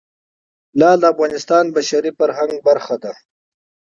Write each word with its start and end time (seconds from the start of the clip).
لعل 0.79 0.99
د 1.01 1.05
افغانستان 1.13 1.63
د 1.67 1.71
بشري 1.75 2.11
فرهنګ 2.19 2.53
برخه 2.67 2.95
ده. 3.03 3.13